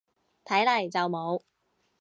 [0.45, 1.43] 睇嚟就冇